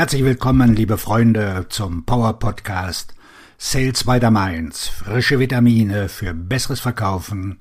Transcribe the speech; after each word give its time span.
Herzlich 0.00 0.24
willkommen, 0.24 0.74
liebe 0.74 0.96
Freunde, 0.96 1.66
zum 1.68 2.06
Power 2.06 2.38
Podcast 2.38 3.14
Sales 3.58 4.04
by 4.04 4.18
the 4.18 4.30
Mainz. 4.30 4.88
Frische 4.88 5.38
Vitamine 5.38 6.08
für 6.08 6.32
besseres 6.32 6.80
Verkaufen 6.80 7.58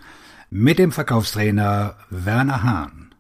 mit 0.50 0.80
dem 0.80 0.94
Verkaufstrainer 0.94 1.98
Werner 2.10 2.64
Hahn. 2.64 3.14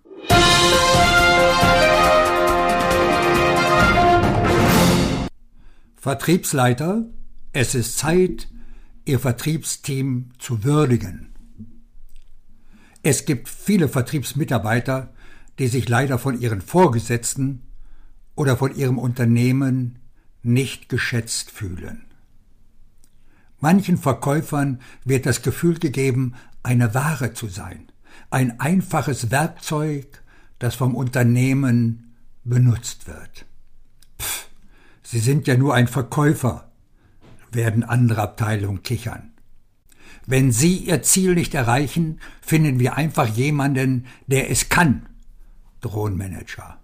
Vertriebsleiter, 5.97 7.03
es 7.51 7.75
ist 7.75 7.97
Zeit, 7.97 8.47
Ihr 9.03 9.19
Vertriebsteam 9.19 10.29
zu 10.39 10.63
würdigen. 10.63 11.33
Es 13.03 13.25
gibt 13.25 13.49
viele 13.49 13.89
Vertriebsmitarbeiter, 13.89 15.13
die 15.59 15.67
sich 15.67 15.89
leider 15.89 16.17
von 16.19 16.39
ihren 16.39 16.61
Vorgesetzten 16.61 17.63
oder 18.39 18.55
von 18.55 18.73
ihrem 18.73 18.97
Unternehmen 18.97 19.99
nicht 20.43 20.87
geschätzt 20.87 21.51
fühlen. 21.51 22.05
Manchen 23.59 23.97
Verkäufern 23.97 24.79
wird 25.03 25.25
das 25.25 25.41
Gefühl 25.41 25.77
gegeben, 25.77 26.35
eine 26.63 26.93
Ware 26.93 27.33
zu 27.33 27.49
sein, 27.49 27.91
ein 28.29 28.57
einfaches 28.61 29.29
Werkzeug, 29.29 30.23
das 30.57 30.75
vom 30.75 30.95
Unternehmen 30.95 32.15
benutzt 32.45 33.07
wird. 33.07 33.45
Pff, 34.21 34.47
Sie 35.03 35.19
sind 35.19 35.45
ja 35.45 35.57
nur 35.57 35.75
ein 35.75 35.89
Verkäufer, 35.89 36.71
werden 37.51 37.83
andere 37.83 38.21
Abteilungen 38.21 38.83
kichern. 38.83 39.33
Wenn 40.27 40.53
Sie 40.53 40.77
Ihr 40.77 41.03
Ziel 41.03 41.35
nicht 41.35 41.55
erreichen, 41.55 42.21
finden 42.41 42.79
wir 42.79 42.95
einfach 42.95 43.27
jemanden, 43.27 44.05
der 44.27 44.49
es 44.49 44.69
kann, 44.69 45.09
drohen 45.81 46.15
Manager. 46.15 46.78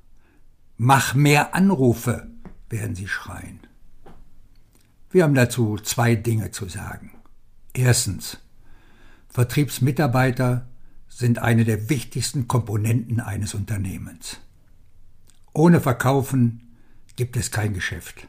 Mach 0.77 1.13
mehr 1.13 1.55
Anrufe, 1.55 2.27
werden 2.69 2.95
sie 2.95 3.07
schreien. 3.07 3.61
Wir 5.09 5.23
haben 5.23 5.35
dazu 5.35 5.77
zwei 5.77 6.15
Dinge 6.15 6.51
zu 6.51 6.67
sagen. 6.67 7.11
Erstens, 7.73 8.39
Vertriebsmitarbeiter 9.29 10.67
sind 11.07 11.39
eine 11.39 11.63
der 11.63 11.89
wichtigsten 11.89 12.49
Komponenten 12.49 13.21
eines 13.21 13.53
Unternehmens. 13.53 14.41
Ohne 15.53 15.79
Verkaufen 15.79 16.75
gibt 17.15 17.37
es 17.37 17.51
kein 17.51 17.73
Geschäft. 17.73 18.27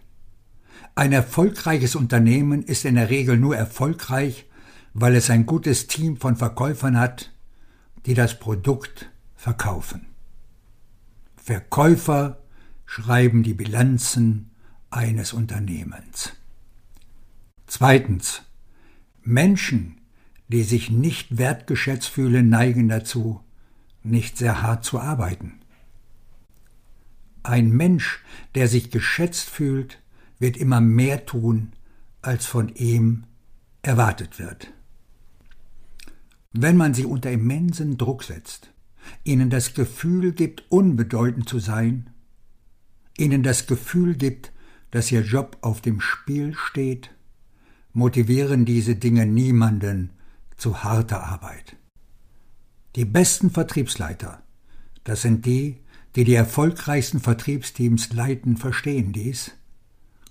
Ein 0.94 1.12
erfolgreiches 1.12 1.97
Unternehmen 1.97 2.62
ist 2.62 2.84
in 2.84 2.94
der 2.94 3.10
Regel 3.10 3.36
nur 3.36 3.56
erfolgreich, 3.56 4.47
weil 4.94 5.16
es 5.16 5.31
ein 5.31 5.47
gutes 5.47 5.88
Team 5.88 6.16
von 6.16 6.36
Verkäufern 6.36 6.97
hat, 6.97 7.33
die 8.06 8.14
das 8.14 8.38
Produkt 8.38 9.10
verkaufen. 9.34 10.06
Verkäufer 11.47 12.42
schreiben 12.86 13.44
die 13.44 13.55
Bilanzen 13.55 14.50
eines 14.91 15.33
Unternehmens. 15.33 16.33
Zweitens. 17.69 18.42
Menschen, 19.22 20.00
die 20.48 20.64
sich 20.64 20.91
nicht 20.91 21.38
wertgeschätzt 21.38 22.08
fühlen, 22.08 22.48
neigen 22.48 22.88
dazu, 22.88 23.44
nicht 24.03 24.38
sehr 24.38 24.61
hart 24.61 24.84
zu 24.84 24.98
arbeiten. 24.98 25.61
Ein 27.44 27.70
Mensch, 27.70 28.25
der 28.56 28.66
sich 28.66 28.91
geschätzt 28.91 29.48
fühlt, 29.48 30.03
wird 30.41 30.56
immer 30.56 30.81
mehr 30.81 31.27
tun, 31.27 31.75
als 32.22 32.44
von 32.44 32.75
ihm 32.75 33.22
erwartet 33.83 34.41
wird. 34.41 34.72
Wenn 36.50 36.77
man 36.77 36.92
sie 36.92 37.05
unter 37.05 37.31
immensen 37.31 37.98
Druck 37.98 38.25
setzt, 38.25 38.72
ihnen 39.24 39.50
das 39.50 39.74
Gefühl 39.74 40.32
gibt, 40.32 40.64
unbedeutend 40.70 41.48
zu 41.48 41.58
sein, 41.58 42.10
ihnen 43.18 43.42
das 43.42 43.66
Gefühl 43.66 44.16
gibt, 44.16 44.52
dass 44.90 45.10
ihr 45.12 45.22
Job 45.22 45.58
auf 45.60 45.80
dem 45.80 46.00
Spiel 46.00 46.54
steht, 46.54 47.10
motivieren 47.92 48.64
diese 48.64 48.96
Dinge 48.96 49.26
niemanden 49.26 50.10
zu 50.56 50.84
harter 50.84 51.25
Arbeit. 51.25 51.76
Die 52.94 53.04
besten 53.04 53.50
Vertriebsleiter, 53.50 54.42
das 55.04 55.22
sind 55.22 55.44
die, 55.47 55.81
die 56.14 56.25
die 56.25 56.34
erfolgreichsten 56.34 57.20
Vertriebsteams 57.20 58.12
leiten, 58.12 58.56
verstehen 58.56 59.12
dies. 59.12 59.52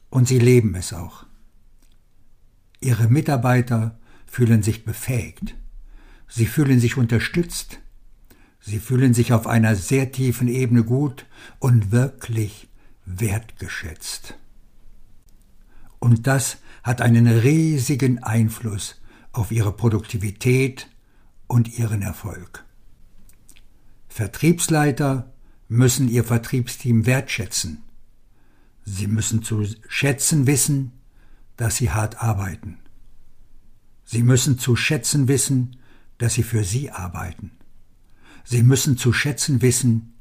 Und 0.09 0.27
sie 0.27 0.39
leben 0.39 0.73
es 0.75 0.93
auch. 0.93 1.25
Ihre 2.79 3.07
Mitarbeiter 3.07 3.99
fühlen 4.25 4.63
sich 4.63 4.83
befähigt, 4.83 5.55
sie 6.27 6.45
fühlen 6.45 6.79
sich 6.79 6.97
unterstützt, 6.97 7.79
Sie 8.67 8.79
fühlen 8.79 9.13
sich 9.13 9.31
auf 9.31 9.45
einer 9.45 9.75
sehr 9.75 10.11
tiefen 10.11 10.47
Ebene 10.47 10.83
gut 10.83 11.27
und 11.59 11.91
wirklich 11.91 12.67
wertgeschätzt. 13.05 14.39
Und 15.99 16.25
das 16.25 16.57
hat 16.81 16.99
einen 16.99 17.27
riesigen 17.27 18.23
Einfluss 18.23 18.99
auf 19.33 19.51
ihre 19.51 19.71
Produktivität 19.71 20.89
und 21.45 21.77
ihren 21.77 22.01
Erfolg. 22.01 22.65
Vertriebsleiter 24.07 25.31
müssen 25.67 26.09
ihr 26.09 26.23
Vertriebsteam 26.23 27.05
wertschätzen. 27.05 27.83
Sie 28.83 29.05
müssen 29.05 29.43
zu 29.43 29.63
schätzen 29.87 30.47
wissen, 30.47 30.91
dass 31.55 31.75
sie 31.75 31.91
hart 31.91 32.23
arbeiten. 32.23 32.79
Sie 34.05 34.23
müssen 34.23 34.57
zu 34.57 34.75
schätzen 34.75 35.27
wissen, 35.27 35.77
dass 36.17 36.33
sie 36.33 36.43
für 36.43 36.63
sie 36.63 36.89
arbeiten. 36.89 37.51
Sie 38.45 38.63
müssen 38.63 38.97
zu 38.97 39.11
schätzen 39.11 39.61
wissen, 39.61 40.13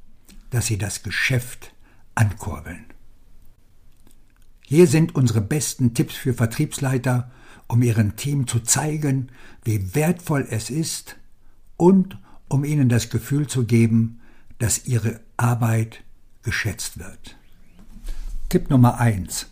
dass 0.50 0.66
Sie 0.66 0.78
das 0.78 1.02
Geschäft 1.02 1.74
ankurbeln. 2.14 2.86
Hier 4.66 4.86
sind 4.86 5.14
unsere 5.14 5.42
besten 5.42 5.92
Tipps 5.92 6.14
für 6.14 6.32
Vertriebsleiter, 6.32 7.30
um 7.68 7.82
ihrem 7.82 8.16
Team 8.16 8.46
zu 8.46 8.60
zeigen, 8.60 9.28
wie 9.62 9.94
wertvoll 9.94 10.46
es 10.48 10.70
ist 10.70 11.16
und 11.76 12.18
um 12.48 12.64
ihnen 12.64 12.88
das 12.88 13.10
Gefühl 13.10 13.46
zu 13.46 13.66
geben, 13.66 14.20
dass 14.58 14.86
ihre 14.86 15.20
Arbeit 15.36 16.02
geschätzt 16.42 16.98
wird. 16.98 17.36
Tipp 18.48 18.70
Nummer 18.70 18.98
eins: 19.00 19.48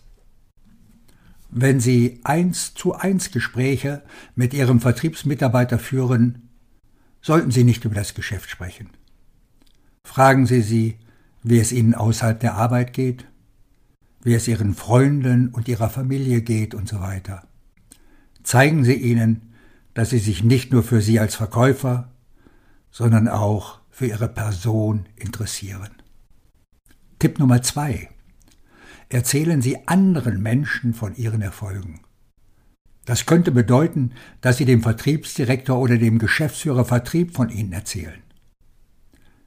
Wenn 1.51 1.81
Sie 1.81 2.21
eins 2.25 2.73
zu 2.75 2.95
eins 2.95 3.31
Gespräche 3.31 4.03
mit 4.35 4.55
Ihrem 4.55 4.81
Vertriebsmitarbeiter 4.81 5.79
führen, 5.79 6.49
sollten 7.23 7.51
Sie 7.51 7.65
nicht 7.65 7.85
über 7.85 7.95
das 7.95 8.15
Geschäft 8.15 8.51
sprechen. 8.51 8.91
Fragen 10.05 10.47
Sie 10.47 10.61
sie, 10.61 10.99
wie 11.43 11.59
es 11.59 11.73
Ihnen 11.73 11.95
außerhalb 11.95 12.39
der 12.39 12.55
Arbeit 12.55 12.93
geht, 12.93 13.27
wie 14.23 14.35
es 14.35 14.49
Ihren 14.49 14.75
Freunden 14.75 15.49
und 15.49 15.69
Ihrer 15.69 15.89
Familie 15.89 16.43
geht 16.43 16.75
und 16.75 16.89
so 16.89 17.01
weiter. 17.01 17.47
Zeigen 18.43 18.85
Sie 18.85 18.95
ihnen, 18.95 19.55
dass 19.95 20.11
Sie 20.11 20.19
sich 20.19 20.43
nicht 20.43 20.73
nur 20.73 20.83
für 20.83 21.01
Sie 21.01 21.21
als 21.21 21.37
Verkäufer, 21.37 22.13
sondern 22.91 23.29
auch 23.29 23.81
für 23.91 24.07
Ihre 24.07 24.29
Person 24.29 25.07
interessieren. 25.17 25.91
Tipp 27.19 27.39
Nummer 27.39 27.63
zwei. 27.63 28.09
Erzählen 29.09 29.63
Sie 29.63 29.87
anderen 29.87 30.43
Menschen 30.43 30.95
von 30.95 31.15
Ihren 31.15 31.43
Erfolgen. 31.43 32.01
Das 33.05 33.27
könnte 33.27 33.51
bedeuten, 33.51 34.13
dass 34.41 34.59
Sie 34.59 34.65
dem 34.65 34.83
Vertriebsdirektor 34.83 35.79
oder 35.79 35.99
dem 35.99 36.19
Geschäftsführer 36.19 36.85
Vertrieb 36.85 37.35
von 37.35 37.51
Ihnen 37.51 37.73
erzählen. 37.73 38.23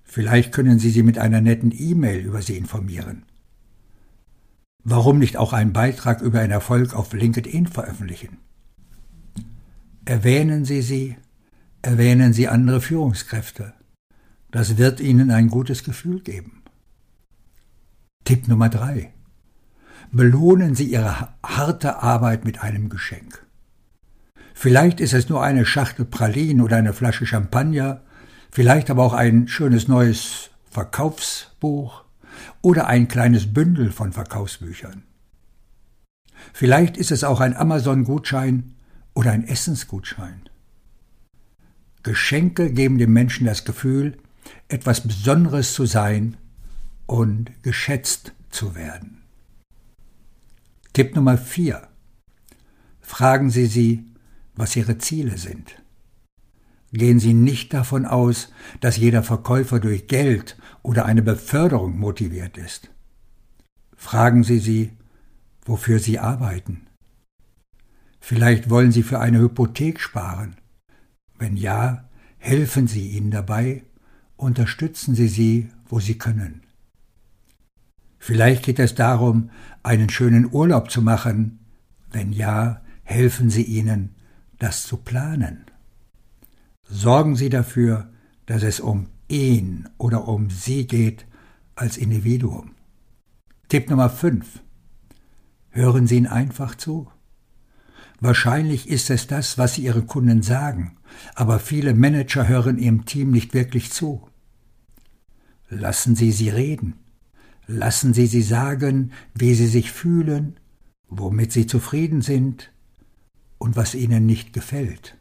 Vielleicht 0.03 0.51
können 0.51 0.79
Sie 0.79 0.91
sie 0.91 1.03
mit 1.03 1.17
einer 1.17 1.41
netten 1.41 1.73
E-Mail 1.77 2.19
über 2.19 2.41
sie 2.41 2.57
informieren. 2.57 3.23
Warum 4.83 5.19
nicht 5.19 5.35
auch 5.35 5.51
einen 5.51 5.73
Beitrag 5.73 6.21
über 6.21 6.39
einen 6.39 6.51
Erfolg 6.51 6.93
auf 6.93 7.11
LinkedIn 7.11 7.67
veröffentlichen? 7.67 8.37
Erwähnen 10.05 10.63
Sie 10.63 10.83
sie, 10.83 11.17
erwähnen 11.81 12.33
Sie 12.33 12.47
andere 12.47 12.79
Führungskräfte. 12.79 13.73
Das 14.51 14.77
wird 14.77 14.99
Ihnen 14.99 15.31
ein 15.31 15.49
gutes 15.49 15.83
Gefühl 15.83 16.21
geben. 16.21 16.61
Tipp 18.23 18.47
Nummer 18.47 18.69
drei. 18.69 19.11
Belohnen 20.11 20.75
Sie 20.75 20.85
Ihre 20.85 21.33
harte 21.43 22.03
Arbeit 22.03 22.45
mit 22.45 22.61
einem 22.61 22.89
Geschenk. 22.89 23.44
Vielleicht 24.57 25.01
ist 25.01 25.13
es 25.13 25.27
nur 25.27 25.43
eine 25.43 25.65
Schachtel 25.65 26.05
Pralinen 26.05 26.61
oder 26.61 26.77
eine 26.77 26.93
Flasche 26.93 27.25
Champagner, 27.25 28.01
vielleicht 28.49 28.89
aber 28.89 29.03
auch 29.03 29.13
ein 29.13 29.49
schönes 29.49 29.89
neues 29.89 30.49
Verkaufsbuch 30.71 32.05
oder 32.61 32.87
ein 32.87 33.09
kleines 33.09 33.53
Bündel 33.53 33.91
von 33.91 34.13
Verkaufsbüchern. 34.13 35.03
Vielleicht 36.53 36.95
ist 36.95 37.11
es 37.11 37.25
auch 37.25 37.41
ein 37.41 37.55
Amazon-Gutschein 37.55 38.75
oder 39.13 39.31
ein 39.31 39.45
Essensgutschein. 39.45 40.49
Geschenke 42.01 42.71
geben 42.71 42.97
dem 42.97 43.11
Menschen 43.11 43.45
das 43.45 43.65
Gefühl, 43.65 44.17
etwas 44.69 45.01
Besonderes 45.01 45.73
zu 45.73 45.85
sein 45.85 46.37
und 47.07 47.51
geschätzt 47.61 48.31
zu 48.51 48.73
werden. 48.73 49.21
Tipp 50.93 51.13
Nummer 51.13 51.37
4. 51.37 51.89
Fragen 53.01 53.49
Sie 53.49 53.65
sie, 53.65 54.14
was 54.55 54.75
ihre 54.75 54.97
Ziele 54.97 55.37
sind. 55.37 55.81
Gehen 56.91 57.19
Sie 57.19 57.33
nicht 57.33 57.73
davon 57.73 58.05
aus, 58.05 58.53
dass 58.79 58.97
jeder 58.97 59.21
Verkäufer 59.21 59.79
durch 59.79 60.07
Geld 60.07 60.57
oder 60.81 61.05
eine 61.05 61.21
Beförderung 61.21 61.97
motiviert 61.99 62.57
ist. 62.57 62.89
Fragen 63.95 64.43
Sie 64.43 64.59
sie, 64.59 64.91
wofür 65.65 65.99
sie 65.99 66.19
arbeiten. 66.19 66.87
Vielleicht 68.19 68.69
wollen 68.69 68.91
Sie 68.91 69.03
für 69.03 69.19
eine 69.19 69.39
Hypothek 69.39 69.99
sparen. 69.99 70.55
Wenn 71.37 71.57
ja, 71.57 72.09
helfen 72.37 72.87
Sie 72.87 73.09
ihnen 73.09 73.29
dabei, 73.29 73.83
unterstützen 74.37 75.15
Sie 75.15 75.27
sie, 75.27 75.69
wo 75.87 75.99
Sie 75.99 76.17
können. 76.17 76.61
Vielleicht 78.17 78.63
geht 78.63 78.79
es 78.79 78.95
darum, 78.95 79.51
einen 79.83 80.09
schönen 80.09 80.51
Urlaub 80.51 80.89
zu 80.89 81.01
machen. 81.01 81.59
Wenn 82.11 82.31
ja, 82.31 82.81
helfen 83.03 83.51
Sie 83.51 83.61
ihnen, 83.61 84.14
das 84.65 84.81
zu 84.81 84.97
planen. 84.97 85.65
Sorgen 86.89 87.35
Sie 87.35 87.49
dafür, 87.49 88.09
dass 88.47 88.63
es 88.63 88.79
um 88.79 89.09
ihn 89.27 89.87
oder 89.99 90.27
um 90.27 90.49
sie 90.49 90.87
geht 90.87 91.27
als 91.75 91.97
Individuum. 91.97 92.71
Tipp 93.69 93.91
Nummer 93.91 94.09
5. 94.09 94.63
Hören 95.69 96.07
Sie 96.07 96.17
ihn 96.17 96.25
einfach 96.25 96.73
zu. 96.73 97.11
Wahrscheinlich 98.19 98.89
ist 98.89 99.11
es 99.11 99.27
das, 99.27 99.59
was 99.59 99.75
Sie 99.75 99.83
Ihren 99.83 100.07
Kunden 100.07 100.41
sagen, 100.41 100.97
aber 101.35 101.59
viele 101.59 101.93
Manager 101.93 102.47
hören 102.47 102.79
Ihrem 102.79 103.05
Team 103.05 103.29
nicht 103.29 103.53
wirklich 103.53 103.91
zu. 103.91 104.27
Lassen 105.69 106.15
Sie 106.15 106.31
sie 106.31 106.49
reden. 106.49 106.95
Lassen 107.67 108.15
Sie 108.15 108.25
sie 108.25 108.41
sagen, 108.41 109.11
wie 109.35 109.53
sie 109.53 109.67
sich 109.67 109.91
fühlen, 109.91 110.59
womit 111.07 111.51
sie 111.51 111.67
zufrieden 111.67 112.23
sind 112.23 112.71
und 113.57 113.75
was 113.75 113.95
ihnen 113.95 114.25
nicht 114.25 114.53
gefällt. 114.53 115.17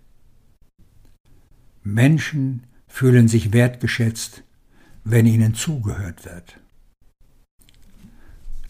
Menschen 1.83 2.67
fühlen 2.87 3.29
sich 3.29 3.53
wertgeschätzt, 3.53 4.45
wenn 5.05 5.27
ihnen 5.27 5.55
zugehört 5.55 6.25
wird. 6.25 6.59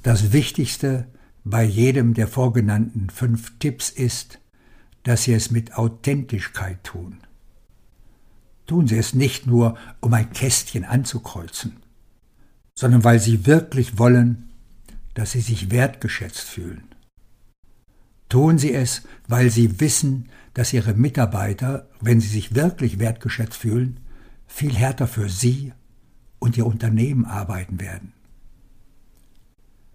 Das 0.02 0.32
Wichtigste 0.32 1.06
bei 1.44 1.62
jedem 1.62 2.14
der 2.14 2.26
vorgenannten 2.26 3.11
fünf 3.11 3.58
Tipps 3.58 3.90
ist, 3.90 4.40
dass 5.02 5.25
Sie 5.25 5.34
es 5.34 5.50
mit 5.50 5.76
Authentischkeit 5.76 6.82
tun. 6.82 7.19
Tun 8.67 8.88
Sie 8.88 8.96
es 8.96 9.14
nicht 9.14 9.46
nur, 9.46 9.76
um 10.00 10.14
ein 10.14 10.32
Kästchen 10.32 10.84
anzukreuzen, 10.84 11.76
sondern 12.75 13.05
weil 13.05 13.20
Sie 13.20 13.46
wirklich 13.46 13.99
wollen, 13.99 14.50
dass 15.12 15.32
Sie 15.32 15.43
sich 15.43 15.70
wertgeschätzt 15.70 16.49
fühlen. 16.49 16.94
Tun 18.28 18.58
Sie 18.58 18.72
es, 18.72 19.02
weil 19.28 19.50
Sie 19.50 19.80
wissen, 19.80 20.28
dass 20.54 20.72
Ihre 20.72 20.94
Mitarbeiter, 20.94 21.88
wenn 22.00 22.20
sie 22.20 22.28
sich 22.28 22.54
wirklich 22.54 22.98
wertgeschätzt 22.98 23.56
fühlen, 23.56 24.00
viel 24.46 24.74
härter 24.74 25.06
für 25.06 25.28
Sie 25.28 25.72
und 26.38 26.56
Ihr 26.56 26.66
Unternehmen 26.66 27.24
arbeiten 27.24 27.80
werden. 27.80 28.12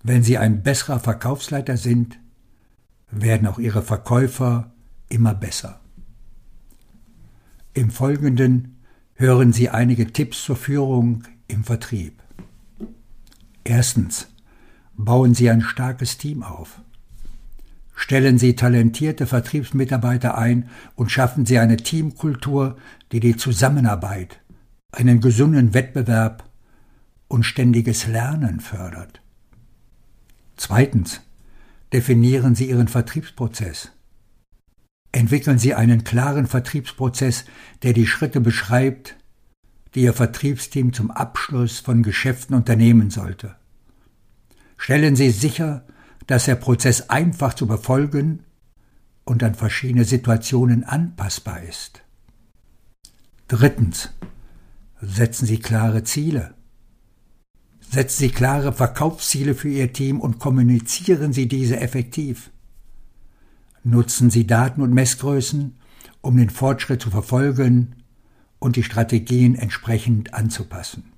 Wenn 0.03 0.23
Sie 0.23 0.37
ein 0.37 0.63
besserer 0.63 0.99
Verkaufsleiter 0.99 1.77
sind, 1.77 2.19
werden 3.09 3.47
auch 3.47 3.59
Ihre 3.59 3.81
Verkäufer 3.81 4.71
immer 5.07 5.33
besser. 5.33 5.79
Im 7.73 7.91
Folgenden 7.91 8.79
hören 9.15 9.53
Sie 9.53 9.69
einige 9.69 10.11
Tipps 10.11 10.43
zur 10.43 10.55
Führung 10.55 11.23
im 11.47 11.63
Vertrieb. 11.63 12.21
Erstens. 13.63 14.27
Bauen 15.01 15.33
Sie 15.33 15.49
ein 15.49 15.61
starkes 15.61 16.17
Team 16.17 16.43
auf. 16.43 16.81
Stellen 18.01 18.37
Sie 18.37 18.55
talentierte 18.55 19.27
Vertriebsmitarbeiter 19.27 20.37
ein 20.37 20.69
und 20.95 21.11
schaffen 21.11 21.45
Sie 21.45 21.59
eine 21.59 21.75
Teamkultur, 21.75 22.77
die 23.11 23.19
die 23.19 23.35
Zusammenarbeit, 23.35 24.39
einen 24.93 25.19
gesunden 25.19 25.73
Wettbewerb 25.73 26.49
und 27.27 27.43
ständiges 27.43 28.07
Lernen 28.07 28.61
fördert. 28.61 29.21
Zweitens. 30.55 31.19
Definieren 31.91 32.55
Sie 32.55 32.69
Ihren 32.69 32.87
Vertriebsprozess. 32.87 33.91
Entwickeln 35.11 35.59
Sie 35.59 35.75
einen 35.75 36.05
klaren 36.05 36.47
Vertriebsprozess, 36.47 37.43
der 37.83 37.91
die 37.91 38.07
Schritte 38.07 38.39
beschreibt, 38.39 39.17
die 39.93 40.03
Ihr 40.03 40.13
Vertriebsteam 40.13 40.93
zum 40.93 41.11
Abschluss 41.11 41.79
von 41.79 42.01
Geschäften 42.01 42.55
unternehmen 42.55 43.09
sollte. 43.09 43.55
Stellen 44.77 45.17
Sie 45.17 45.31
sicher, 45.31 45.83
dass 46.27 46.45
der 46.45 46.55
Prozess 46.55 47.09
einfach 47.09 47.53
zu 47.53 47.67
befolgen 47.67 48.43
und 49.25 49.43
an 49.43 49.55
verschiedene 49.55 50.05
Situationen 50.05 50.83
anpassbar 50.83 51.61
ist. 51.61 52.01
Drittens. 53.47 54.09
Setzen 55.01 55.45
Sie 55.45 55.59
klare 55.59 56.03
Ziele. 56.03 56.53
Setzen 57.79 58.19
Sie 58.19 58.29
klare 58.29 58.73
Verkaufsziele 58.73 59.55
für 59.55 59.69
Ihr 59.69 59.93
Team 59.93 60.19
und 60.19 60.39
kommunizieren 60.39 61.31
Sie 61.31 61.47
diese 61.47 61.79
effektiv. 61.79 62.51
Nutzen 63.83 64.29
Sie 64.29 64.45
Daten 64.45 64.81
und 64.81 64.93
Messgrößen, 64.93 65.77
um 66.21 66.37
den 66.37 66.49
Fortschritt 66.49 67.01
zu 67.01 67.09
verfolgen 67.09 68.03
und 68.59 68.75
die 68.75 68.83
Strategien 68.83 69.55
entsprechend 69.55 70.33
anzupassen. 70.33 71.13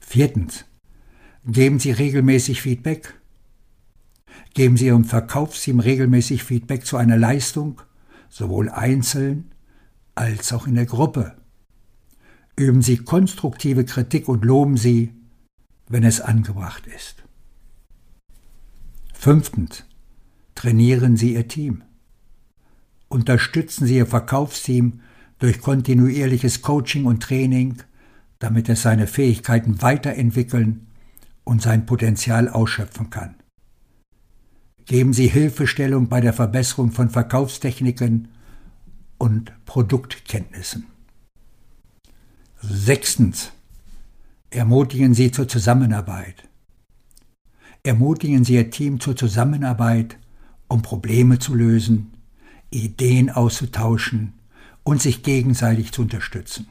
Viertens. 0.00 0.64
Geben 1.46 1.78
Sie 1.78 1.92
regelmäßig 1.92 2.60
Feedback. 2.60 3.14
Geben 4.54 4.76
Sie 4.76 4.86
Ihrem 4.86 5.04
Verkaufsteam 5.04 5.80
regelmäßig 5.80 6.44
Feedback 6.44 6.84
zu 6.84 6.96
einer 6.96 7.16
Leistung, 7.16 7.80
sowohl 8.28 8.68
einzeln 8.68 9.52
als 10.14 10.52
auch 10.52 10.66
in 10.66 10.74
der 10.74 10.86
Gruppe. 10.86 11.36
Üben 12.56 12.82
Sie 12.82 12.98
konstruktive 12.98 13.84
Kritik 13.84 14.28
und 14.28 14.44
loben 14.44 14.76
Sie, 14.76 15.14
wenn 15.88 16.04
es 16.04 16.20
angebracht 16.20 16.86
ist. 16.86 17.24
Fünftens. 19.14 19.84
Trainieren 20.54 21.16
Sie 21.16 21.34
Ihr 21.34 21.48
Team. 21.48 21.82
Unterstützen 23.08 23.86
Sie 23.86 23.96
Ihr 23.96 24.06
Verkaufsteam 24.06 25.00
durch 25.38 25.60
kontinuierliches 25.60 26.62
Coaching 26.62 27.04
und 27.04 27.22
Training, 27.22 27.82
damit 28.38 28.68
es 28.68 28.82
seine 28.82 29.06
Fähigkeiten 29.06 29.80
weiterentwickeln 29.82 30.86
und 31.44 31.62
sein 31.62 31.86
Potenzial 31.86 32.48
ausschöpfen 32.48 33.10
kann. 33.10 33.34
Geben 34.92 35.14
Sie 35.14 35.26
Hilfestellung 35.26 36.10
bei 36.10 36.20
der 36.20 36.34
Verbesserung 36.34 36.90
von 36.90 37.08
Verkaufstechniken 37.08 38.28
und 39.16 39.50
Produktkenntnissen. 39.64 40.84
Sechstens. 42.60 43.52
Ermutigen 44.50 45.14
Sie 45.14 45.30
zur 45.30 45.48
Zusammenarbeit. 45.48 46.46
Ermutigen 47.82 48.44
Sie 48.44 48.56
Ihr 48.56 48.70
Team 48.70 49.00
zur 49.00 49.16
Zusammenarbeit, 49.16 50.18
um 50.68 50.82
Probleme 50.82 51.38
zu 51.38 51.54
lösen, 51.54 52.12
Ideen 52.68 53.30
auszutauschen 53.30 54.34
und 54.82 55.00
sich 55.00 55.22
gegenseitig 55.22 55.92
zu 55.92 56.02
unterstützen. 56.02 56.68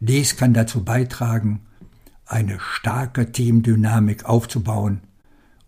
Dies 0.00 0.38
kann 0.38 0.54
dazu 0.54 0.82
beitragen, 0.82 1.60
eine 2.24 2.58
starke 2.58 3.32
Teamdynamik 3.32 4.24
aufzubauen 4.24 5.02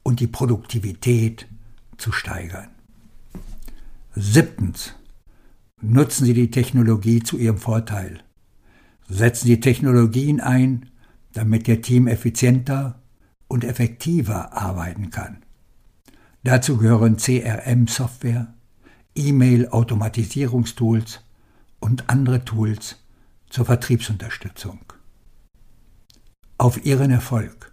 und 0.06 0.20
die 0.20 0.28
Produktivität 0.28 1.48
zu 1.98 2.12
steigern. 2.12 2.68
Siebtens. 4.14 4.94
Nutzen 5.82 6.24
Sie 6.24 6.32
die 6.32 6.52
Technologie 6.52 7.24
zu 7.24 7.36
Ihrem 7.36 7.58
Vorteil. 7.58 8.20
Setzen 9.08 9.48
Sie 9.48 9.58
Technologien 9.58 10.40
ein, 10.40 10.90
damit 11.32 11.66
Ihr 11.66 11.82
Team 11.82 12.06
effizienter 12.06 13.02
und 13.48 13.64
effektiver 13.64 14.52
arbeiten 14.52 15.10
kann. 15.10 15.38
Dazu 16.44 16.76
gehören 16.76 17.16
CRM-Software, 17.16 18.54
E-Mail-Automatisierungstools 19.16 21.24
und 21.80 22.08
andere 22.08 22.44
Tools 22.44 23.02
zur 23.50 23.64
Vertriebsunterstützung. 23.64 24.78
Auf 26.58 26.86
Ihren 26.86 27.10
Erfolg. 27.10 27.72